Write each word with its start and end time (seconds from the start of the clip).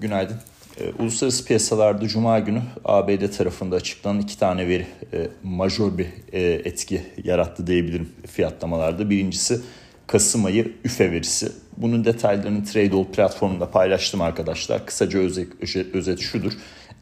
Günaydın. 0.00 0.36
E, 0.80 1.02
uluslararası 1.02 1.44
piyasalarda 1.44 2.08
Cuma 2.08 2.38
günü 2.38 2.62
ABD 2.84 3.36
tarafında 3.36 3.76
açıklanan 3.76 4.20
iki 4.20 4.38
tane 4.38 4.68
veri 4.68 4.86
e, 5.12 5.28
majör 5.42 5.98
bir 5.98 6.06
e, 6.32 6.40
etki 6.42 7.02
yarattı 7.24 7.66
diyebilirim 7.66 8.08
fiyatlamalarda. 8.26 9.10
Birincisi 9.10 9.60
Kasım 10.06 10.44
ayı 10.44 10.72
üfe 10.84 11.12
verisi. 11.12 11.52
Bunun 11.76 12.04
detaylarını 12.04 12.64
Tradeall 12.64 13.04
platformunda 13.04 13.70
paylaştım 13.70 14.20
arkadaşlar. 14.20 14.86
Kısaca 14.86 15.18
özet, 15.18 15.48
özet 15.94 16.20
şudur. 16.20 16.52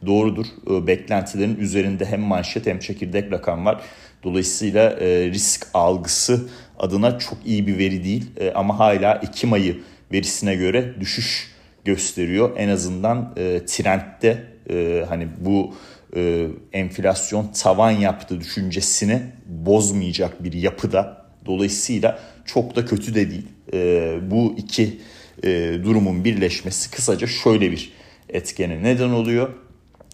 Doğrudur. 0.06 0.46
E, 0.70 0.86
beklentilerin 0.86 1.56
üzerinde 1.56 2.04
hem 2.04 2.20
manşet 2.20 2.66
hem 2.66 2.78
çekirdek 2.78 3.32
rakam 3.32 3.66
var. 3.66 3.80
Dolayısıyla 4.24 4.90
e, 4.90 5.30
risk 5.30 5.66
algısı 5.74 6.48
adına 6.78 7.18
çok 7.18 7.38
iyi 7.46 7.66
bir 7.66 7.78
veri 7.78 8.04
değil. 8.04 8.30
E, 8.36 8.52
ama 8.52 8.78
hala 8.78 9.14
Ekim 9.14 9.52
ayı 9.52 9.80
verisine 10.12 10.54
göre 10.54 10.94
düşüş 11.00 11.53
gösteriyor. 11.84 12.50
En 12.56 12.68
azından 12.68 13.34
e, 13.36 13.60
trendde 13.66 14.44
e, 14.70 15.04
hani 15.08 15.28
bu 15.40 15.74
e, 16.16 16.46
enflasyon 16.72 17.50
tavan 17.62 17.90
yaptı 17.90 18.40
düşüncesini 18.40 19.22
bozmayacak 19.46 20.44
bir 20.44 20.52
yapıda. 20.52 21.24
Dolayısıyla 21.46 22.18
çok 22.44 22.76
da 22.76 22.84
kötü 22.84 23.14
de 23.14 23.30
değil. 23.30 23.46
E, 23.72 24.18
bu 24.30 24.54
iki 24.56 25.00
e, 25.44 25.78
durumun 25.84 26.24
birleşmesi 26.24 26.90
kısaca 26.90 27.26
şöyle 27.26 27.70
bir 27.70 27.92
etkene 28.28 28.82
neden 28.82 29.10
oluyor. 29.10 29.48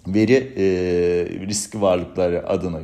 Veri 0.06 0.52
e, 0.56 0.64
riski 1.46 1.80
varlıkları 1.80 2.48
adına 2.48 2.80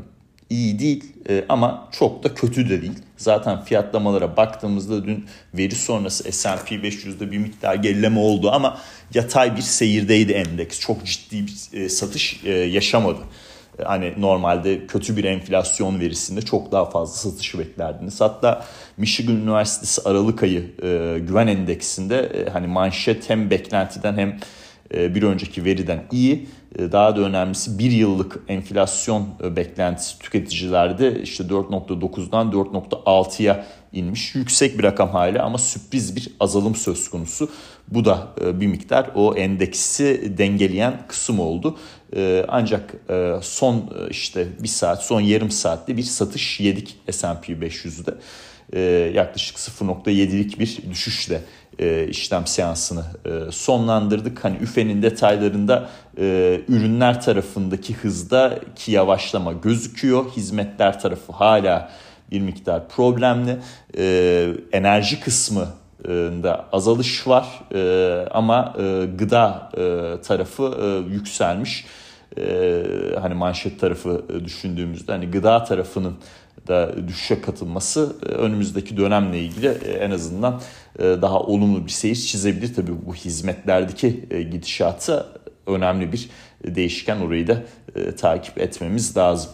iyi 0.51 0.79
değil 0.79 1.05
e, 1.29 1.45
ama 1.49 1.89
çok 1.93 2.25
da 2.25 2.35
kötü 2.35 2.71
de 2.71 2.83
değil. 2.83 2.99
Zaten 3.17 3.65
fiyatlamalara 3.65 4.37
baktığımızda 4.37 5.05
dün 5.05 5.27
veri 5.55 5.75
sonrası 5.75 6.33
S&P 6.33 6.75
500'de 6.75 7.33
bir 7.33 7.39
miktar 7.39 7.75
gerileme 7.75 8.19
oldu 8.19 8.51
ama 8.51 8.79
yatay 9.15 9.57
bir 9.57 9.63
seyirdeydi 9.63 10.33
endeks. 10.33 10.81
Çok 10.81 11.05
ciddi 11.05 11.47
bir 11.47 11.81
e, 11.81 11.89
satış 11.89 12.41
e, 12.45 12.51
yaşamadı. 12.51 13.21
Hani 13.85 14.15
normalde 14.19 14.87
kötü 14.87 15.17
bir 15.17 15.25
enflasyon 15.25 16.01
verisinde 16.01 16.43
çok 16.43 16.73
daha 16.73 16.85
fazla 16.91 17.31
satışı 17.31 17.59
beklerdiniz. 17.59 18.21
Hatta 18.21 18.65
Michigan 18.97 19.37
Üniversitesi 19.37 20.03
Aralık 20.05 20.43
ayı 20.43 20.77
güven 21.27 21.47
endeksinde 21.47 22.49
hani 22.53 22.67
manşet 22.67 23.31
hem 23.31 23.51
beklentiden 23.51 24.19
hem 24.19 24.41
bir 24.95 25.23
önceki 25.23 25.65
veriden 25.65 26.05
iyi. 26.13 26.47
E, 26.79 26.93
daha 26.93 27.17
da 27.17 27.21
önemlisi 27.21 27.79
bir 27.79 27.91
yıllık 27.91 28.39
enflasyon 28.49 29.29
e, 29.45 29.57
beklentisi 29.57 30.19
tüketicilerde 30.19 31.23
işte 31.23 31.45
4.9'dan 31.45 32.51
4.6'ya 32.51 33.67
inmiş. 33.93 34.35
Yüksek 34.35 34.79
bir 34.79 34.85
rakam 34.85 35.11
hala 35.11 35.43
ama 35.43 35.59
sürpriz 35.59 36.17
bir 36.17 36.29
azalım 36.41 36.75
söz 36.75 37.11
konusu. 37.11 37.51
Bu 37.89 38.05
da 38.05 38.29
bir 38.55 38.67
miktar 38.67 39.11
o 39.15 39.35
endeksi 39.35 40.35
dengeleyen 40.39 41.03
kısım 41.09 41.41
oldu. 41.41 41.79
Ancak 42.49 42.95
son 43.43 43.91
işte 44.11 44.47
bir 44.63 44.69
saat, 44.69 45.05
son 45.05 45.21
yarım 45.21 45.51
saatte 45.51 45.97
bir 45.97 46.03
satış 46.03 46.61
yedik 46.61 46.97
S&P 47.11 47.53
500'de. 47.53 48.15
Yaklaşık 49.15 49.57
0.7'lik 49.57 50.61
bir 50.61 50.79
düşüşle 50.91 51.41
e, 51.79 52.09
işlem 52.09 52.47
seansını 52.47 53.05
e, 53.25 53.53
sonlandırdık. 53.53 54.45
Hani 54.45 54.57
üfenin 54.57 55.03
detaylarında 55.03 55.89
e, 56.19 56.61
ürünler 56.69 57.23
tarafındaki 57.23 57.95
hızdaki 57.95 58.93
yavaşlama 58.93 59.53
gözüküyor. 59.53 60.25
Hizmetler 60.37 61.01
tarafı 61.01 61.33
hala 61.33 61.91
bir 62.31 62.41
miktar 62.41 62.89
problemli. 62.89 63.59
Enerji 64.73 65.21
kısmı 65.21 65.67
da 66.43 66.67
azalış 66.73 67.27
var 67.27 67.47
ama 68.31 68.75
gıda 69.19 69.71
tarafı 70.27 70.75
yükselmiş. 71.11 71.85
Hani 73.21 73.35
manşet 73.35 73.81
tarafı 73.81 74.25
düşündüğümüzde 74.45 75.13
hani 75.13 75.31
gıda 75.31 75.65
tarafının 75.65 76.17
da 76.67 77.09
düşüşe 77.09 77.41
katılması 77.41 78.17
e, 78.23 78.29
önümüzdeki 78.29 78.97
dönemle 78.97 79.41
ilgili 79.41 79.67
e, 79.67 79.93
en 79.93 80.11
azından 80.11 80.61
e, 80.99 81.03
daha 81.03 81.41
olumlu 81.41 81.87
bir 81.87 81.91
seyir 81.91 82.17
çizebilir. 82.17 82.75
Tabii 82.75 82.93
bu 83.07 83.15
hizmetlerdeki 83.15 84.29
gidişatı 84.51 85.27
önemli 85.67 86.13
bir 86.13 86.31
değişken 86.65 87.21
orayı 87.21 87.47
da 87.47 87.63
takip 88.17 88.59
etmemiz 88.59 89.17
lazım. 89.17 89.51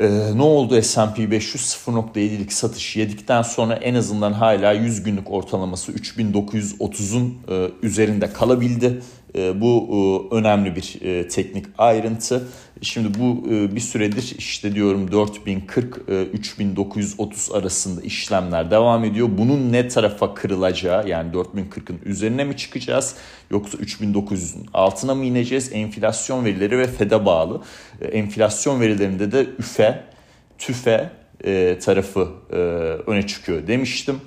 Ee, 0.00 0.30
ne 0.34 0.42
oldu 0.42 0.82
S&P 0.82 1.30
500 1.30 1.62
0.7'lik 1.64 2.52
satış 2.52 2.96
yedikten 2.96 3.42
sonra 3.42 3.74
en 3.74 3.94
azından 3.94 4.32
hala 4.32 4.72
100 4.72 5.02
günlük 5.02 5.30
ortalaması 5.30 5.92
3930'un 5.92 7.38
e, 7.48 7.68
üzerinde 7.82 8.32
kalabildi. 8.32 9.02
E, 9.36 9.60
bu 9.60 9.88
e, 9.90 9.94
önemli 10.34 10.76
bir 10.76 10.98
e, 11.02 11.28
teknik 11.28 11.66
ayrıntı. 11.78 12.48
Şimdi 12.82 13.20
bu 13.20 13.50
bir 13.50 13.80
süredir 13.80 14.34
işte 14.38 14.74
diyorum 14.74 15.08
4040-3930 15.08 17.58
arasında 17.58 18.02
işlemler 18.02 18.70
devam 18.70 19.04
ediyor. 19.04 19.28
Bunun 19.38 19.72
ne 19.72 19.88
tarafa 19.88 20.34
kırılacağı 20.34 21.08
yani 21.08 21.32
4040'ın 21.32 22.00
üzerine 22.04 22.44
mi 22.44 22.56
çıkacağız 22.56 23.16
yoksa 23.50 23.78
3900'ün 23.78 24.66
altına 24.74 25.14
mı 25.14 25.24
ineceğiz? 25.24 25.70
Enflasyon 25.72 26.44
verileri 26.44 26.78
ve 26.78 26.86
FED'e 26.86 27.26
bağlı. 27.26 27.62
Enflasyon 28.12 28.80
verilerinde 28.80 29.32
de 29.32 29.46
üfe, 29.58 30.04
tüfe 30.58 31.10
tarafı 31.80 32.28
öne 33.06 33.26
çıkıyor 33.26 33.66
demiştim 33.66 34.16
e, 34.16 34.20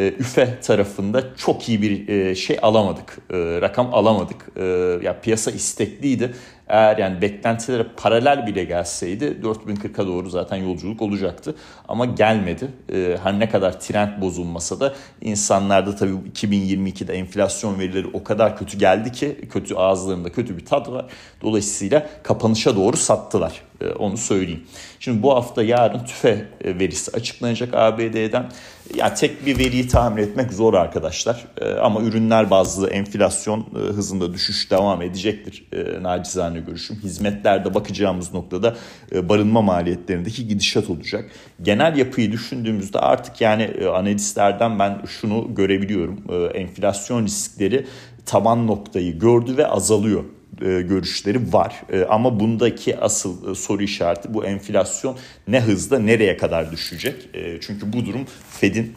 üfe 0.00 0.60
tarafında 0.60 1.36
çok 1.36 1.68
iyi 1.68 1.82
bir 1.82 2.08
e, 2.08 2.34
şey 2.34 2.58
alamadık. 2.62 3.18
E, 3.30 3.36
rakam 3.36 3.94
alamadık. 3.94 4.48
E, 4.56 4.64
ya 5.02 5.20
piyasa 5.20 5.50
istekliydi. 5.50 6.34
Eğer 6.68 6.98
yani 6.98 7.22
beklentilere 7.22 7.86
paralel 7.96 8.46
bile 8.46 8.64
gelseydi 8.64 9.38
4040'a 9.42 10.06
doğru 10.06 10.30
zaten 10.30 10.56
yolculuk 10.56 11.02
olacaktı. 11.02 11.54
Ama 11.88 12.04
gelmedi. 12.04 12.68
E, 12.92 13.18
her 13.22 13.38
ne 13.38 13.48
kadar 13.48 13.80
trend 13.80 14.22
bozulmasa 14.22 14.80
da 14.80 14.94
insanlarda 15.20 15.96
tabii 15.96 16.12
2022'de 16.12 17.14
enflasyon 17.14 17.78
verileri 17.78 18.06
o 18.12 18.24
kadar 18.24 18.58
kötü 18.58 18.78
geldi 18.78 19.12
ki 19.12 19.38
kötü 19.50 19.74
ağızlarında 19.74 20.32
kötü 20.32 20.56
bir 20.56 20.64
tat 20.66 20.88
var. 20.88 21.06
Dolayısıyla 21.42 22.06
kapanışa 22.22 22.76
doğru 22.76 22.96
sattılar. 22.96 23.62
E, 23.80 23.88
onu 23.88 24.16
söyleyeyim. 24.16 24.64
Şimdi 25.00 25.22
bu 25.22 25.34
hafta 25.34 25.62
yarın 25.62 26.04
tüfe 26.04 26.48
e, 26.64 26.78
verisi 26.78 27.10
açıklanacak 27.10 27.74
ABD'den. 27.74 28.50
Yani 28.94 29.14
tek 29.14 29.46
bir 29.46 29.58
veriyi 29.58 29.88
tahmin 29.88 30.22
etmek 30.22 30.52
zor 30.52 30.74
arkadaşlar. 30.74 31.44
E, 31.60 31.72
ama 31.72 32.00
ürünler 32.00 32.50
bazlı 32.50 32.90
enflasyon 32.90 33.60
e, 33.60 33.78
hızında 33.78 34.32
düşüş 34.32 34.70
devam 34.70 35.02
edecektir. 35.02 35.66
E, 35.72 36.02
nacizane 36.02 36.53
görüşüm. 36.60 36.96
Hizmetlerde 36.96 37.74
bakacağımız 37.74 38.34
noktada 38.34 38.76
e, 39.12 39.28
barınma 39.28 39.62
maliyetlerindeki 39.62 40.48
gidişat 40.48 40.90
olacak. 40.90 41.30
Genel 41.62 41.96
yapıyı 41.96 42.32
düşündüğümüzde 42.32 42.98
artık 42.98 43.40
yani 43.40 43.62
e, 43.62 43.86
analistlerden 43.86 44.78
ben 44.78 45.02
şunu 45.06 45.54
görebiliyorum. 45.54 46.24
E, 46.28 46.58
enflasyon 46.58 47.24
riskleri 47.26 47.86
taban 48.26 48.66
noktayı 48.66 49.18
gördü 49.18 49.56
ve 49.56 49.66
azalıyor 49.66 50.24
görüşleri 50.60 51.52
var. 51.52 51.82
Ama 52.08 52.40
bundaki 52.40 52.98
asıl 53.00 53.54
soru 53.54 53.82
işareti 53.82 54.34
bu 54.34 54.44
enflasyon 54.44 55.16
ne 55.48 55.60
hızda 55.60 55.98
nereye 55.98 56.36
kadar 56.36 56.72
düşecek? 56.72 57.28
çünkü 57.60 57.92
bu 57.92 58.06
durum 58.06 58.26
Fed'in 58.50 58.94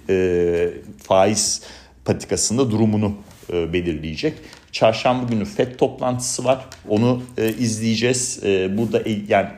faiz 1.03 1.61
patikasında 2.05 2.71
durumunu 2.71 3.13
belirleyecek. 3.49 4.33
Çarşamba 4.77 5.23
günü 5.23 5.45
Fed 5.45 5.75
toplantısı 5.75 6.45
var. 6.45 6.65
Onu 6.89 7.23
izleyeceğiz. 7.57 8.39
burada 8.77 9.01
yani 9.27 9.49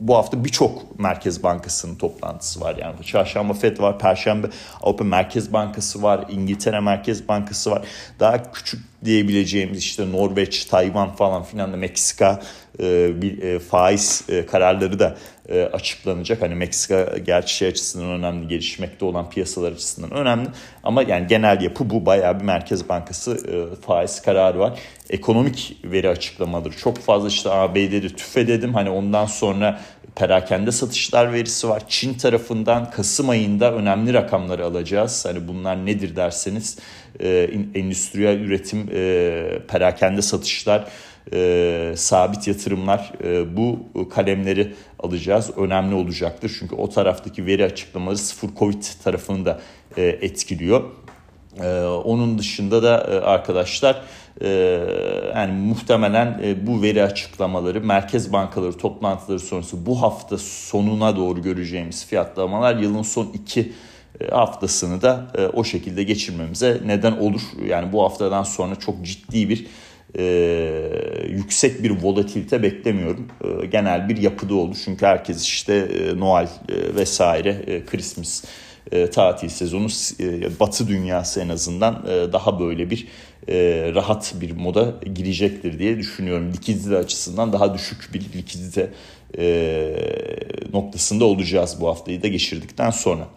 bu 0.00 0.16
hafta 0.16 0.44
birçok 0.44 0.98
Merkez 1.00 1.42
Bankası'nın 1.42 1.96
toplantısı 1.96 2.60
var. 2.60 2.76
Yani 2.76 3.04
çarşamba 3.04 3.54
FED 3.54 3.78
var, 3.78 3.98
perşembe 3.98 4.46
Avrupa 4.82 5.04
Merkez 5.04 5.52
Bankası 5.52 6.02
var, 6.02 6.24
İngiltere 6.28 6.80
Merkez 6.80 7.28
Bankası 7.28 7.70
var. 7.70 7.86
Daha 8.20 8.52
küçük 8.52 8.95
diyebileceğimiz 9.06 9.78
işte 9.78 10.12
Norveç, 10.12 10.64
Tayvan 10.64 11.16
falan 11.16 11.42
filan 11.42 11.72
da 11.72 11.76
Meksika 11.76 12.42
e, 12.80 13.22
bir 13.22 13.42
e, 13.42 13.58
faiz 13.58 14.24
e, 14.28 14.46
kararları 14.46 14.98
da 14.98 15.16
e, 15.48 15.62
açıklanacak. 15.62 16.42
Hani 16.42 16.54
Meksika 16.54 17.18
gerçi 17.26 17.54
şey 17.54 17.68
açısından 17.68 18.08
önemli, 18.08 18.48
gelişmekte 18.48 19.04
olan 19.04 19.30
piyasalar 19.30 19.72
açısından 19.72 20.10
önemli. 20.10 20.48
Ama 20.84 21.02
yani 21.02 21.26
genel 21.26 21.60
yapı 21.60 21.90
bu. 21.90 22.06
Bayağı 22.06 22.40
bir 22.40 22.44
Merkez 22.44 22.88
Bankası 22.88 23.32
e, 23.32 23.80
faiz 23.86 24.22
kararı 24.22 24.58
var. 24.58 24.78
Ekonomik 25.10 25.76
veri 25.84 26.08
açıklamaları 26.08 26.76
çok 26.76 26.98
fazla 26.98 27.28
işte 27.28 27.50
ABD'de 27.50 28.08
tüfe 28.08 28.48
dedim. 28.48 28.74
Hani 28.74 28.90
ondan 28.90 29.26
sonra 29.26 29.80
perakende 30.16 30.72
satışlar 30.72 31.32
verisi 31.32 31.68
var. 31.68 31.82
Çin 31.88 32.14
tarafından 32.14 32.90
Kasım 32.90 33.28
ayında 33.28 33.74
önemli 33.74 34.14
rakamları 34.14 34.64
alacağız. 34.64 35.24
Hani 35.24 35.48
bunlar 35.48 35.86
nedir 35.86 36.16
derseniz 36.16 36.78
e, 37.20 37.50
endüstriyel 37.74 38.40
üretim, 38.40 38.88
e, 38.94 39.58
perakende 39.68 40.22
satışlar, 40.22 40.88
e, 41.32 41.92
sabit 41.96 42.48
yatırımlar 42.48 43.12
e, 43.24 43.56
bu 43.56 43.78
kalemleri 44.14 44.74
alacağız. 44.98 45.50
Önemli 45.56 45.94
olacaktır 45.94 46.56
çünkü 46.58 46.74
o 46.74 46.90
taraftaki 46.90 47.46
veri 47.46 47.64
açıklamaları 47.64 48.18
sıfır 48.18 48.48
covid 48.58 48.82
tarafını 49.04 49.44
da 49.44 49.60
e, 49.96 50.02
etkiliyor. 50.02 50.84
Onun 52.04 52.38
dışında 52.38 52.82
da 52.82 53.04
arkadaşlar 53.24 54.02
yani 55.34 55.52
muhtemelen 55.52 56.56
bu 56.62 56.82
veri 56.82 57.02
açıklamaları, 57.02 57.80
merkez 57.80 58.32
bankaları 58.32 58.78
toplantıları 58.78 59.40
sonrası 59.40 59.86
bu 59.86 60.02
hafta 60.02 60.38
sonuna 60.38 61.16
doğru 61.16 61.42
göreceğimiz 61.42 62.06
fiyatlamalar 62.06 62.76
yılın 62.76 63.02
son 63.02 63.26
iki 63.26 63.72
haftasını 64.30 65.02
da 65.02 65.26
o 65.52 65.64
şekilde 65.64 66.02
geçirmemize 66.02 66.80
neden 66.86 67.12
olur. 67.12 67.40
Yani 67.68 67.92
bu 67.92 68.02
haftadan 68.02 68.42
sonra 68.42 68.76
çok 68.76 69.04
ciddi 69.04 69.48
bir 69.48 69.66
e, 70.18 70.24
yüksek 71.28 71.82
bir 71.82 71.90
volatilite 71.90 72.62
beklemiyorum. 72.62 73.28
E, 73.62 73.66
genel 73.66 74.08
bir 74.08 74.16
yapıda 74.16 74.54
oldu. 74.54 74.76
Çünkü 74.84 75.06
herkes 75.06 75.42
işte 75.42 75.74
e, 75.74 76.20
Noel 76.20 76.48
e, 76.68 76.94
vesaire, 76.94 77.50
e, 77.66 77.84
Christmas 77.84 78.44
e, 78.92 79.10
tatil 79.10 79.48
sezonu 79.48 79.88
e, 80.20 80.60
Batı 80.60 80.88
dünyası 80.88 81.40
en 81.40 81.48
azından 81.48 82.06
e, 82.08 82.32
daha 82.32 82.60
böyle 82.60 82.90
bir 82.90 83.06
e, 83.48 83.54
rahat 83.94 84.34
bir 84.40 84.50
moda 84.50 84.94
girecektir 85.14 85.78
diye 85.78 85.98
düşünüyorum. 85.98 86.52
Likidite 86.52 86.96
açısından 86.96 87.52
daha 87.52 87.74
düşük 87.74 88.14
bir 88.14 88.20
likidite 88.20 88.90
e, 89.38 89.96
noktasında 90.72 91.24
olacağız 91.24 91.76
bu 91.80 91.88
haftayı 91.88 92.22
da 92.22 92.28
geçirdikten 92.28 92.90
sonra. 92.90 93.28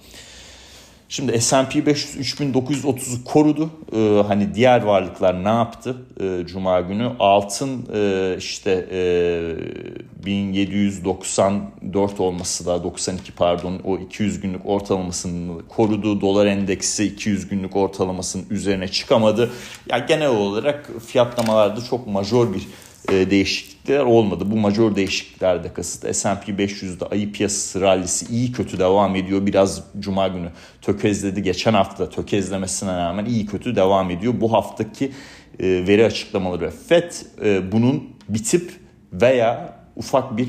Şimdi 1.12 1.42
S&P 1.42 1.86
500 1.86 2.34
3930'u 2.34 3.24
korudu. 3.24 3.70
Ee, 3.94 4.24
hani 4.28 4.54
diğer 4.56 4.84
varlıklar 4.84 5.44
ne 5.44 5.50
yaptı 5.50 5.96
ee, 6.22 6.46
Cuma 6.48 6.82
günü? 6.82 7.12
Altın 7.20 7.88
e, 7.94 8.36
işte 8.38 8.88
e, 8.92 10.26
1794 10.26 12.20
olması 12.20 12.66
da 12.66 12.84
92 12.84 13.32
pardon 13.32 13.80
o 13.84 13.98
200 13.98 14.42
günlük 14.42 14.66
ortalamasını 14.66 15.68
korudu. 15.68 16.22
Dolar 16.22 16.46
endeksi 16.46 17.06
200 17.06 17.48
günlük 17.48 17.76
ortalamasının 17.76 18.46
üzerine 18.50 18.88
çıkamadı. 18.88 19.52
Yani 19.90 20.04
genel 20.08 20.30
olarak 20.30 20.90
fiyatlamalarda 21.08 21.82
çok 21.82 22.08
majör 22.08 22.54
bir 22.54 22.68
değişiklikler 23.08 24.00
olmadı. 24.00 24.44
Bu 24.52 24.56
major 24.58 24.96
değişikliklerde 24.96 25.74
kasıt 25.74 26.16
S&P 26.16 26.52
500'de 26.52 27.06
ayı 27.06 27.32
piyasası 27.32 27.82
rallisi 27.82 28.26
iyi 28.34 28.52
kötü 28.52 28.80
devam 28.80 29.16
ediyor. 29.16 29.46
Biraz 29.46 29.84
cuma 30.00 30.28
günü 30.28 30.50
tökezledi. 30.82 31.44
Geçen 31.44 31.74
hafta 31.74 32.10
tökezlemesine 32.10 32.98
rağmen 32.98 33.26
iyi 33.26 33.46
kötü 33.46 33.76
devam 33.76 34.12
ediyor. 34.12 34.34
Bu 34.42 34.54
haftaki 34.54 35.12
e, 35.60 35.88
veri 35.88 36.06
açıklamaları 36.06 36.62
ve 36.62 36.72
FED 36.72 37.12
e, 37.46 37.72
bunun 37.72 38.04
bitip 38.30 38.72
veya 39.14 39.80
ufak 39.96 40.38
bir 40.38 40.48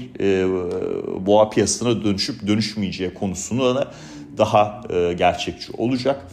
boğa 1.26 1.50
piyasasına 1.50 2.04
dönüşüp 2.04 2.46
dönüşmeyeceği 2.46 3.14
konusunu 3.14 3.74
da 3.74 3.92
daha 4.38 4.82
gerçekçi 5.18 5.72
olacak. 5.78 6.26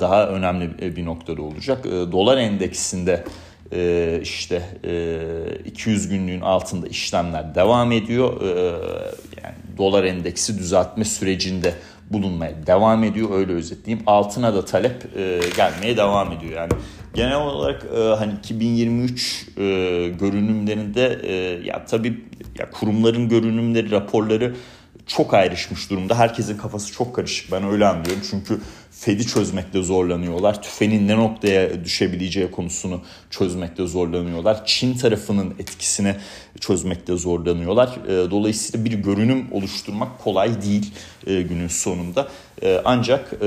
Daha 0.00 0.28
önemli 0.28 0.96
bir 0.96 1.04
noktada 1.04 1.42
olacak. 1.42 1.84
Dolar 1.84 2.38
endeksinde 2.38 3.24
e, 3.74 4.18
işte 4.22 4.62
200 5.64 6.06
e, 6.06 6.08
günlüğün 6.08 6.40
altında 6.40 6.86
işlemler 6.86 7.54
devam 7.54 7.92
ediyor. 7.92 8.40
E, 8.42 8.48
yani 9.42 9.54
dolar 9.78 10.04
endeksi 10.04 10.58
düzeltme 10.58 11.04
sürecinde 11.04 11.74
bulunmaya 12.10 12.66
devam 12.66 13.04
ediyor 13.04 13.30
öyle 13.34 13.52
özetleyeyim. 13.52 14.04
Altına 14.06 14.54
da 14.54 14.64
talep 14.64 15.14
gelmeye 15.56 15.96
devam 15.96 16.32
ediyor. 16.32 16.52
Yani 16.52 16.72
genel 17.14 17.36
olarak 17.36 17.86
hani 18.18 18.32
2023 18.38 19.46
görünümlerinde 20.18 21.20
ya 21.64 21.84
tabii 21.84 22.24
ya 22.58 22.70
kurumların 22.70 23.28
görünümleri, 23.28 23.90
raporları 23.90 24.54
çok 25.06 25.34
ayrışmış 25.34 25.90
durumda. 25.90 26.18
Herkesin 26.18 26.56
kafası 26.56 26.92
çok 26.92 27.14
karışık. 27.14 27.52
Ben 27.52 27.64
öyle 27.64 27.86
anlıyorum. 27.86 28.22
Çünkü 28.30 28.60
Fed'i 28.90 29.26
çözmekte 29.26 29.82
zorlanıyorlar. 29.82 30.62
Tüfenin 30.62 31.08
ne 31.08 31.16
noktaya 31.16 31.84
düşebileceği 31.84 32.50
konusunu 32.50 33.00
çözmekte 33.30 33.86
zorlanıyorlar. 33.86 34.66
Çin 34.66 34.94
tarafının 34.94 35.54
etkisini 35.58 36.16
çözmekte 36.60 37.16
zorlanıyorlar. 37.16 37.98
Ee, 38.08 38.30
dolayısıyla 38.30 38.84
bir 38.84 38.92
görünüm 38.92 39.46
oluşturmak 39.52 40.18
kolay 40.18 40.62
değil 40.62 40.92
e, 41.26 41.42
günün 41.42 41.68
sonunda. 41.68 42.28
Ee, 42.62 42.80
ancak 42.84 43.32
e, 43.42 43.46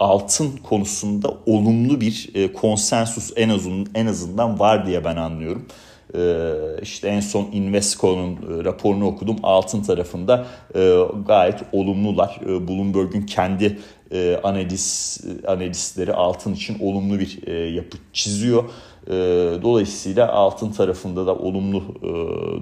altın 0.00 0.56
konusunda 0.56 1.34
olumlu 1.46 2.00
bir 2.00 2.30
e, 2.34 2.52
konsensus 2.52 3.30
en 3.36 3.48
azından 3.48 3.86
en 3.94 4.06
azından 4.06 4.58
var 4.58 4.86
diye 4.86 5.04
ben 5.04 5.16
anlıyorum. 5.16 5.66
Ee, 6.14 6.52
işte 6.82 7.08
en 7.08 7.20
son 7.20 7.48
Invesco'nun 7.52 8.64
raporunu 8.64 9.06
okudum. 9.06 9.36
Altın 9.42 9.82
tarafında 9.82 10.46
gayet 11.26 11.60
olumlular. 11.72 12.40
Bloomberg'un 12.46 13.22
kendi 13.22 13.78
e, 14.12 14.40
analiz 14.42 15.20
analistleri 15.46 16.12
altın 16.12 16.54
için 16.54 16.78
olumlu 16.80 17.18
bir 17.18 17.38
e, 17.46 17.52
yapı 17.52 17.96
çiziyor. 18.12 18.64
E, 19.06 19.12
dolayısıyla 19.62 20.32
altın 20.32 20.72
tarafında 20.72 21.26
da 21.26 21.34
olumlu 21.34 21.82
e, 22.02 22.10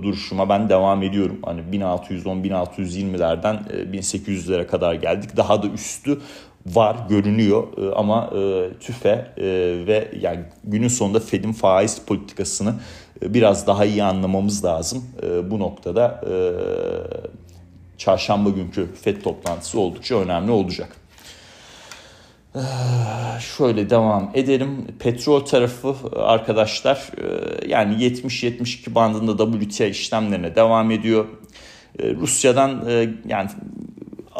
duruşuma 0.03 0.49
ben 0.49 0.69
devam 0.69 1.03
ediyorum. 1.03 1.38
Hani 1.44 1.61
1610-1620'lerden 1.61 3.55
e, 3.55 3.99
1800'lere 3.99 4.67
kadar 4.67 4.94
geldik. 4.94 5.37
Daha 5.37 5.62
da 5.62 5.67
üstü 5.67 6.19
var 6.67 6.96
görünüyor 7.08 7.64
e, 7.79 7.94
ama 7.94 8.31
e, 8.37 8.70
tüfe 8.81 9.32
e, 9.37 9.46
ve 9.87 10.11
yani 10.20 10.41
günün 10.64 10.88
sonunda 10.88 11.20
Fed'in 11.20 11.53
faiz 11.53 11.99
politikasını 11.99 12.70
e, 12.70 13.09
biraz 13.22 13.67
daha 13.67 13.84
iyi 13.84 14.02
anlamamız 14.02 14.64
lazım. 14.64 15.05
E, 15.22 15.50
bu 15.50 15.58
noktada 15.58 16.20
e, 16.31 16.34
çarşamba 17.99 18.50
günkü 18.50 18.88
Fed 19.02 19.22
toplantısı 19.22 19.81
oldukça 19.81 20.14
önemli 20.20 20.50
olacak. 20.50 21.00
Ee, 22.56 22.61
şöyle 23.56 23.90
devam 23.90 24.31
edelim. 24.34 24.87
Petrol 24.99 25.40
tarafı 25.40 25.94
arkadaşlar 26.17 26.96
e, 26.96 27.69
yani 27.69 27.94
70-72 27.94 28.94
bandında 28.94 29.52
WTI 29.52 29.87
işlemlerine 29.87 30.55
devam 30.56 30.90
ediyor. 30.90 31.26
Ee, 31.99 32.14
Rusya'dan 32.14 32.88
e, 32.88 33.08
yani 33.28 33.50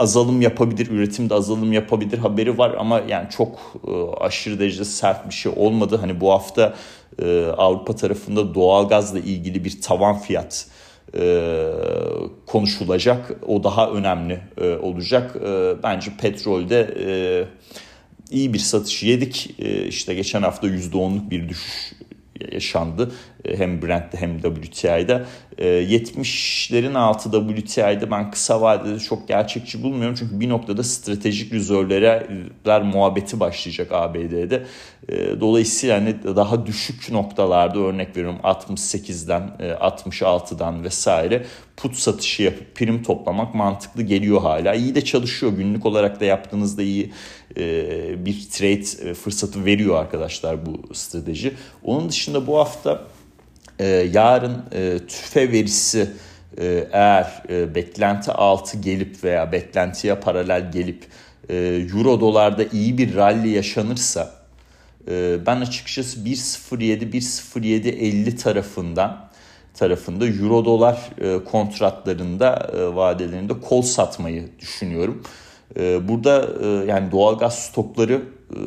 azalım 0.01 0.43
yapabilir, 0.43 0.91
üretimde 0.91 1.35
azalım 1.35 1.73
yapabilir 1.73 2.19
haberi 2.19 2.59
var 2.59 2.75
ama 2.79 3.01
yani 3.09 3.31
çok 3.31 3.59
e, 3.89 3.93
aşırı 4.21 4.59
derecede 4.59 4.85
sert 4.85 5.29
bir 5.29 5.35
şey 5.35 5.53
olmadı. 5.57 5.97
Hani 6.01 6.21
bu 6.21 6.31
hafta 6.31 6.75
Avrupa 7.57 7.97
tarafında 7.97 8.55
doğalgazla 8.55 9.19
ilgili 9.19 9.65
bir 9.65 9.81
tavan 9.81 10.19
fiyat 10.19 10.67
konuşulacak. 12.47 13.35
O 13.47 13.65
daha 13.65 13.91
önemli 13.91 14.41
olacak. 14.83 15.37
Bence 15.83 16.11
petrolde 16.21 16.95
iyi 18.31 18.55
bir 18.55 18.59
satış 18.59 19.03
yedik. 19.03 19.55
Ee, 19.59 19.87
işte 19.87 20.15
geçen 20.15 20.43
hafta 20.43 20.67
%10'luk 20.67 21.31
bir 21.31 21.49
düşüş 21.49 21.93
yaşandı. 22.53 23.13
Ee, 23.45 23.59
hem 23.59 23.83
Brent'te 23.83 24.19
hem 24.19 24.41
WTI'de. 24.41 25.25
70'lerin 25.59 26.95
ee, 26.95 26.99
altı 26.99 27.31
WTI'de 27.31 28.11
ben 28.11 28.31
kısa 28.31 28.61
vadede 28.61 28.99
çok 28.99 29.29
gerçekçi 29.29 29.83
bulmuyorum. 29.83 30.17
Çünkü 30.19 30.41
bir 30.41 30.49
noktada 30.49 30.83
stratejik 30.83 31.53
rezervler 31.53 32.83
muhabbeti 32.83 33.41
başlayacak 33.41 33.93
ABD'de. 33.93 34.63
Dolayısıyla 35.41 35.97
hani 35.97 36.17
daha 36.37 36.67
düşük 36.67 37.11
noktalarda 37.11 37.79
örnek 37.79 38.17
veriyorum 38.17 38.39
68'den 38.43 39.51
66'dan 39.61 40.85
vesaire 40.85 41.47
put 41.77 41.97
satışı 41.97 42.43
yapıp 42.43 42.75
prim 42.75 43.03
toplamak 43.03 43.55
mantıklı 43.55 44.03
geliyor 44.03 44.41
hala. 44.41 44.75
İyi 44.75 44.95
de 44.95 45.05
çalışıyor. 45.05 45.53
Günlük 45.53 45.87
olarak 45.87 46.21
da 46.21 46.25
yaptığınızda 46.25 46.83
iyi 46.83 47.13
e, 47.57 48.25
bir 48.25 48.49
trade 48.51 49.11
e, 49.11 49.15
fırsatı 49.15 49.65
veriyor 49.65 49.97
arkadaşlar 49.97 50.67
bu 50.67 50.95
strateji. 50.95 51.55
Onun 51.85 52.09
dışında 52.09 52.47
bu 52.47 52.59
hafta 52.59 53.07
e, 53.81 53.87
yarın 53.87 54.65
tüfe 55.09 55.53
verisi 55.53 56.11
eğer 56.93 57.43
beklenti 57.49 58.33
altı 58.33 58.79
gelip 58.79 59.25
veya 59.25 59.53
beklentiye 59.53 60.15
paralel 60.15 60.73
gelip 60.73 61.05
euro 61.93 62.21
dolarda 62.21 62.65
iyi 62.73 62.99
bir 62.99 63.15
rally 63.15 63.51
yaşanırsa 63.51 64.31
ben 65.47 65.61
açıkçası 65.61 66.21
1.07 66.21 67.11
1.07.50 67.13 68.37
tarafından 68.37 69.31
tarafında 69.75 70.27
euro 70.27 70.65
dolar 70.65 71.11
kontratlarında 71.45 72.71
vadelerinde 72.95 73.61
kol 73.61 73.83
satmayı 73.83 74.49
düşünüyorum. 74.61 75.23
Ee, 75.77 76.09
burada 76.09 76.49
e, 76.63 76.67
yani 76.67 77.13
doğalgaz 77.13 77.59
stokları 77.59 78.23
e, 78.51 78.59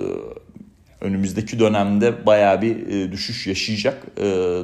önümüzdeki 1.04 1.60
dönemde 1.60 2.26
bayağı 2.26 2.62
bir 2.62 2.88
e, 2.88 3.12
düşüş 3.12 3.48
yaşayacak. 3.48 4.04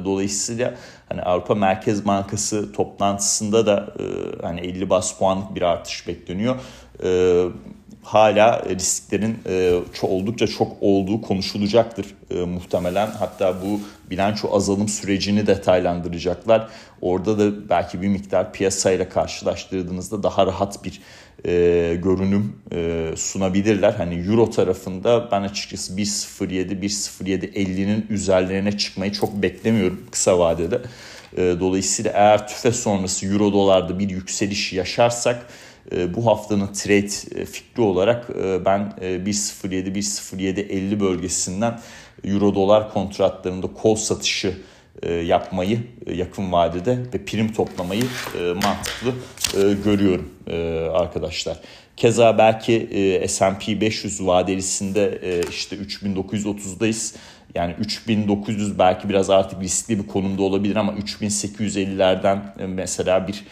Dolayısıyla 0.04 0.74
hani 1.08 1.22
Avrupa 1.22 1.54
Merkez 1.54 2.06
Bankası 2.06 2.72
toplantısında 2.72 3.66
da 3.66 3.94
hani 4.42 4.60
50 4.60 4.90
bas 4.90 5.18
puanlık 5.18 5.54
bir 5.54 5.62
artış 5.62 6.08
bekleniyor. 6.08 6.56
Hala 8.02 8.64
risklerin 8.68 9.38
oldukça 10.02 10.46
çok 10.46 10.72
olduğu 10.80 11.20
konuşulacaktır 11.20 12.06
muhtemelen. 12.46 13.06
Hatta 13.06 13.62
bu 13.62 13.80
bilanço 14.10 14.56
azalım 14.56 14.88
sürecini 14.88 15.46
detaylandıracaklar. 15.46 16.68
Orada 17.00 17.38
da 17.38 17.68
belki 17.68 18.02
bir 18.02 18.08
miktar 18.08 18.52
piyasayla 18.52 19.08
karşılaştırdığınızda 19.08 20.22
daha 20.22 20.46
rahat 20.46 20.84
bir 20.84 21.00
e, 21.44 21.94
görünüm 22.02 22.56
e, 22.72 23.10
sunabilirler. 23.16 23.92
Hani 23.92 24.14
Euro 24.14 24.50
tarafında 24.50 25.28
ben 25.32 25.42
açıkçası 25.42 25.92
1.07 25.92 26.80
1.07.50'nin 26.80 28.06
üzerlerine 28.10 28.78
çıkmayı 28.78 29.12
çok 29.12 29.42
beklemiyorum 29.42 30.06
kısa 30.10 30.38
vadede. 30.38 30.80
E, 31.36 31.42
dolayısıyla 31.60 32.12
eğer 32.14 32.48
tüfe 32.48 32.72
sonrası 32.72 33.26
Euro 33.26 33.52
dolarda 33.52 33.98
bir 33.98 34.10
yükseliş 34.10 34.72
yaşarsak 34.72 35.36
e, 35.36 35.69
bu 36.14 36.26
haftanın 36.26 36.66
trade 36.66 37.40
e, 37.40 37.44
fikri 37.44 37.82
olarak 37.82 38.30
e, 38.30 38.64
ben 38.64 38.92
e, 39.00 39.06
1.07 39.06 39.92
1.07.50 39.92 41.00
bölgesinden 41.00 41.80
Euro 42.24 42.54
dolar 42.54 42.92
kontratlarında 42.92 43.66
kol 43.66 43.94
satışı 43.94 44.56
e, 45.02 45.12
yapmayı 45.12 45.80
e, 46.06 46.14
yakın 46.14 46.52
vadede 46.52 46.98
ve 47.14 47.24
prim 47.24 47.52
toplamayı 47.52 48.02
e, 48.38 48.52
mantıklı 48.52 49.12
görüyorum 49.84 50.30
arkadaşlar. 50.94 51.60
Keza 51.96 52.38
belki 52.38 52.88
S&P 53.28 53.80
500 53.80 54.26
vadelisinde 54.26 55.20
işte 55.50 55.76
3930'dayız. 55.76 57.14
Yani 57.54 57.74
3900 57.78 58.78
belki 58.78 59.08
biraz 59.08 59.30
artık 59.30 59.62
riskli 59.62 59.98
bir 59.98 60.06
konumda 60.06 60.42
olabilir 60.42 60.76
ama 60.76 60.92
3850'lerden 60.92 62.42
mesela 62.68 63.28
bir 63.28 63.44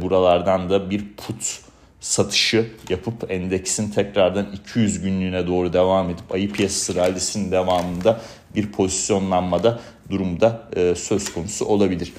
buralardan 0.00 0.70
da 0.70 0.90
bir 0.90 1.04
put 1.16 1.60
satışı 2.00 2.66
yapıp 2.88 3.30
endeksin 3.30 3.90
tekrardan 3.90 4.46
200 4.52 5.00
günlüğüne 5.00 5.46
doğru 5.46 5.72
devam 5.72 6.10
edip 6.10 6.32
ayı 6.32 6.52
piyasası 6.52 6.94
rallisinin 6.94 7.52
devamında 7.52 8.20
bir 8.54 8.72
pozisyonlanmada 8.72 9.80
durumda 10.10 10.62
e, 10.76 10.94
söz 10.94 11.32
konusu 11.32 11.64
olabilir. 11.64 12.12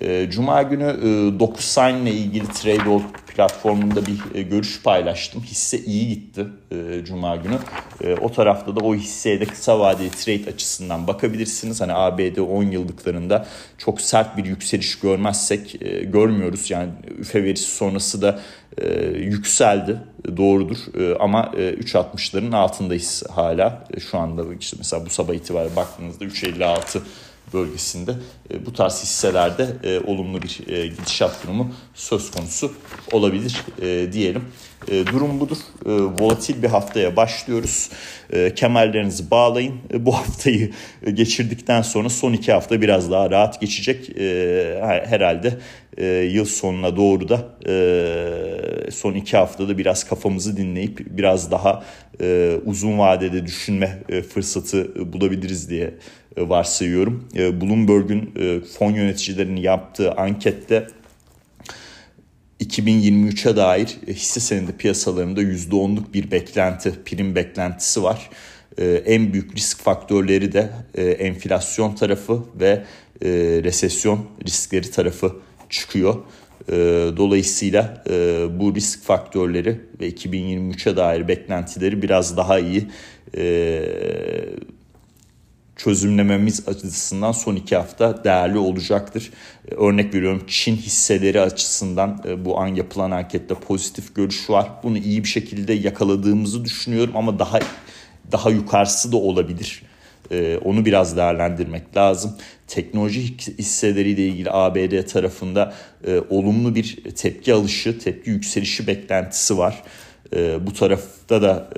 E, 0.00 0.30
Cuma 0.30 0.62
günü 0.62 0.84
e, 0.84 1.40
DocuSign 1.40 1.94
ile 1.94 2.10
ilgili 2.10 2.48
Tradeall 2.48 3.00
platformunda 3.36 4.06
bir 4.06 4.34
e, 4.34 4.42
görüş 4.42 4.82
paylaştım. 4.82 5.42
Hisse 5.42 5.78
iyi 5.78 6.08
gitti 6.08 6.46
e, 6.70 7.04
Cuma 7.04 7.36
günü. 7.36 7.58
O 8.20 8.32
tarafta 8.32 8.76
da 8.76 8.80
o 8.80 8.94
hisseye 8.94 9.40
de 9.40 9.44
kısa 9.44 9.80
vadeli 9.80 10.10
trade 10.10 10.50
açısından 10.50 11.06
bakabilirsiniz. 11.06 11.80
Hani 11.80 11.92
ABD 11.92 12.36
10 12.36 12.62
yıllıklarında 12.62 13.46
çok 13.78 14.00
sert 14.00 14.36
bir 14.36 14.44
yükseliş 14.44 14.98
görmezsek 14.98 15.80
görmüyoruz. 16.04 16.70
Yani 16.70 16.90
üfe 17.18 17.44
verisi 17.44 17.70
sonrası 17.70 18.22
da 18.22 18.40
yükseldi 19.14 19.98
doğrudur 20.36 20.76
ama 21.20 21.52
e, 21.56 21.60
3.60'ların 21.60 22.56
altındayız 22.56 23.22
hala. 23.30 23.84
Şu 24.10 24.18
anda 24.18 24.42
işte 24.60 24.76
mesela 24.78 25.06
bu 25.06 25.10
sabah 25.10 25.34
itibariyle 25.34 25.76
baktığınızda 25.76 26.24
3.56 26.24 27.00
bölgesinde 27.54 28.14
e, 28.54 28.66
bu 28.66 28.72
tarz 28.72 29.02
hisselerde 29.02 29.68
e, 29.84 30.00
olumlu 30.00 30.42
bir 30.42 30.60
e, 30.68 30.86
gidişat 30.86 31.44
durumu 31.44 31.74
söz 31.94 32.30
konusu 32.30 32.72
olabilir 33.12 33.64
e, 33.82 34.12
diyelim. 34.12 34.44
Durum 35.12 35.40
budur. 35.40 35.56
Volatil 36.20 36.62
bir 36.62 36.68
haftaya 36.68 37.16
başlıyoruz. 37.16 37.90
E, 38.32 38.54
kemerlerinizi 38.54 39.30
bağlayın. 39.30 39.74
Bu 39.98 40.14
haftayı 40.14 40.70
geçirdikten 41.14 41.82
sonra 41.82 42.08
son 42.08 42.32
iki 42.32 42.52
hafta 42.52 42.80
biraz 42.80 43.10
daha 43.10 43.30
rahat 43.30 43.60
geçecek. 43.60 44.08
Herhalde 44.80 45.58
yıl 46.26 46.44
sonuna 46.44 46.96
doğru 46.96 47.28
da 47.28 47.48
son 48.90 49.14
iki 49.14 49.36
haftada 49.36 49.78
biraz 49.78 50.04
kafamızı 50.04 50.56
dinleyip 50.56 51.06
biraz 51.10 51.50
daha 51.50 51.84
uzun 52.64 52.98
vadede 52.98 53.46
düşünme 53.46 53.98
fırsatı 54.34 55.12
bulabiliriz 55.12 55.70
diye 55.70 55.94
varsayıyorum. 56.38 57.28
E, 57.36 57.60
Bloomberg'un 57.60 58.30
e, 58.36 58.60
fon 58.60 58.90
yöneticilerinin 58.90 59.60
yaptığı 59.60 60.12
ankette 60.12 60.86
2023'e 62.60 63.56
dair 63.56 63.88
hisse 64.06 64.40
senedi 64.40 64.72
piyasalarında 64.72 65.42
%10'luk 65.42 66.14
bir 66.14 66.30
beklenti, 66.30 66.92
prim 67.04 67.34
beklentisi 67.34 68.02
var. 68.02 68.30
En 69.06 69.32
büyük 69.32 69.56
risk 69.56 69.78
faktörleri 69.78 70.52
de 70.52 70.70
enflasyon 71.18 71.94
tarafı 71.94 72.42
ve 72.60 72.84
resesyon 73.62 74.26
riskleri 74.46 74.90
tarafı 74.90 75.36
çıkıyor. 75.70 76.14
Dolayısıyla 77.16 78.04
bu 78.60 78.74
risk 78.74 79.02
faktörleri 79.02 79.80
ve 80.00 80.08
2023'e 80.08 80.96
dair 80.96 81.28
beklentileri 81.28 82.02
biraz 82.02 82.36
daha 82.36 82.58
iyi 82.58 82.86
çözümlememiz 85.84 86.68
açısından 86.68 87.32
son 87.32 87.56
iki 87.56 87.76
hafta 87.76 88.24
değerli 88.24 88.58
olacaktır. 88.58 89.30
E, 89.68 89.74
örnek 89.74 90.14
veriyorum 90.14 90.42
Çin 90.46 90.76
hisseleri 90.76 91.40
açısından 91.40 92.22
e, 92.28 92.44
bu 92.44 92.60
an 92.60 92.66
yapılan 92.66 93.10
ankette 93.10 93.54
pozitif 93.54 94.14
görüş 94.14 94.50
var. 94.50 94.70
Bunu 94.82 94.98
iyi 94.98 95.24
bir 95.24 95.28
şekilde 95.28 95.72
yakaladığımızı 95.72 96.64
düşünüyorum 96.64 97.16
ama 97.16 97.38
daha 97.38 97.58
daha 98.32 98.50
yukarısı 98.50 99.12
da 99.12 99.16
olabilir. 99.16 99.82
E, 100.30 100.58
onu 100.64 100.84
biraz 100.84 101.16
değerlendirmek 101.16 101.96
lazım. 101.96 102.36
Teknoloji 102.66 103.38
hisseleriyle 103.58 104.26
ilgili 104.26 104.50
ABD 104.50 105.06
tarafında 105.06 105.74
olumlu 106.30 106.74
bir 106.74 107.04
tepki 107.16 107.54
alışı, 107.54 107.98
tepki 107.98 108.30
yükselişi 108.30 108.86
beklentisi 108.86 109.58
var. 109.58 109.82
bu 110.60 110.72
tarafta 110.72 111.42
da 111.42 111.70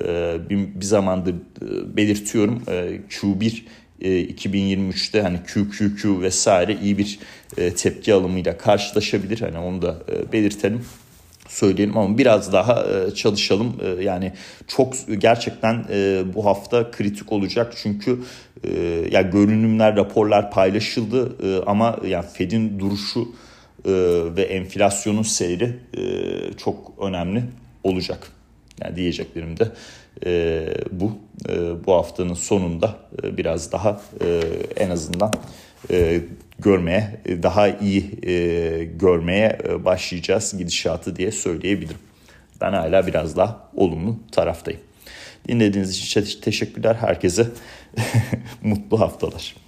bir, 0.50 0.82
zamandır 0.82 1.34
belirtiyorum 1.96 2.62
Q1 3.10 3.62
2023'te 4.02 5.18
e, 5.18 5.22
hani 5.22 5.38
QQQ 5.42 6.20
vesaire 6.20 6.76
iyi 6.82 6.98
bir 6.98 7.18
e, 7.56 7.74
tepki 7.74 8.14
alımıyla 8.14 8.58
karşılaşabilir. 8.58 9.40
Hani 9.40 9.58
onu 9.58 9.82
da 9.82 9.96
e, 10.12 10.32
belirtelim 10.32 10.84
söyleyelim 11.48 11.96
ama 11.96 12.18
biraz 12.18 12.52
daha 12.52 12.84
çalışalım. 13.14 13.76
Yani 14.00 14.32
çok 14.68 14.94
gerçekten 15.18 15.84
bu 16.34 16.44
hafta 16.44 16.90
kritik 16.90 17.32
olacak 17.32 17.74
çünkü 17.76 18.18
ya 19.10 19.22
görünümler, 19.22 19.96
raporlar 19.96 20.50
paylaşıldı 20.50 21.36
ama 21.66 21.98
yani 22.06 22.24
Fed'in 22.32 22.78
duruşu 22.78 23.34
ve 24.36 24.42
enflasyonun 24.42 25.22
seyri 25.22 25.76
çok 26.56 26.92
önemli 27.00 27.42
olacak. 27.84 28.32
Yani 28.80 28.96
diyeceklerim 28.96 29.56
de 29.58 29.68
e, 30.26 30.74
bu. 30.90 31.12
E, 31.48 31.86
bu 31.86 31.92
haftanın 31.92 32.34
sonunda 32.34 32.96
e, 33.22 33.36
biraz 33.36 33.72
daha 33.72 34.00
e, 34.24 34.40
en 34.76 34.90
azından 34.90 35.32
e, 35.90 36.20
görmeye, 36.58 37.20
daha 37.42 37.68
iyi 37.68 38.10
e, 38.26 38.84
görmeye 38.84 39.58
e, 39.68 39.84
başlayacağız 39.84 40.58
gidişatı 40.58 41.16
diye 41.16 41.32
söyleyebilirim. 41.32 41.98
Ben 42.60 42.72
hala 42.72 43.06
biraz 43.06 43.36
daha 43.36 43.68
olumlu 43.76 44.16
taraftayım. 44.32 44.80
Dinlediğiniz 45.48 45.98
için 45.98 46.40
teşekkürler. 46.40 46.94
Herkese 46.94 47.46
mutlu 48.62 49.00
haftalar. 49.00 49.61